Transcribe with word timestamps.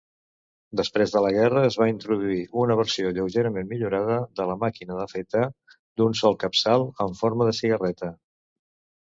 Després 0.79 1.11
de 1.15 1.19
la 1.25 1.33
guerra, 1.33 1.65
es 1.71 1.75
va 1.81 1.87
introduir 1.91 2.37
una 2.61 2.77
versió 2.79 3.11
lleugerament 3.17 3.69
millorada 3.75 4.17
de 4.41 4.49
la 4.53 4.57
màquina 4.65 4.97
d'afaitar 5.03 5.45
d'un 6.03 6.19
sol 6.23 6.41
capçal 6.47 6.89
amb 7.07 7.23
forma 7.23 7.51
de 7.53 7.57
cigarreta. 7.61 8.13